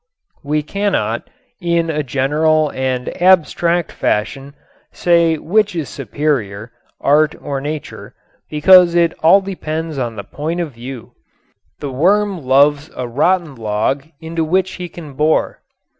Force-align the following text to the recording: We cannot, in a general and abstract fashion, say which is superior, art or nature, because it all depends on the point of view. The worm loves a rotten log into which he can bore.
We 0.43 0.63
cannot, 0.63 1.29
in 1.61 1.91
a 1.91 2.01
general 2.01 2.71
and 2.71 3.15
abstract 3.21 3.91
fashion, 3.91 4.55
say 4.91 5.37
which 5.37 5.75
is 5.75 5.89
superior, 5.89 6.71
art 6.99 7.35
or 7.39 7.61
nature, 7.61 8.15
because 8.49 8.95
it 8.95 9.13
all 9.19 9.41
depends 9.41 9.99
on 9.99 10.15
the 10.15 10.23
point 10.23 10.59
of 10.59 10.71
view. 10.73 11.11
The 11.81 11.91
worm 11.91 12.41
loves 12.43 12.89
a 12.95 13.07
rotten 13.07 13.53
log 13.53 14.07
into 14.19 14.43
which 14.43 14.71
he 14.71 14.89
can 14.89 15.13
bore. 15.13 15.61